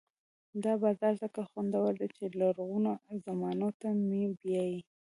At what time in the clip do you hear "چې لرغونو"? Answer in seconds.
2.17-2.91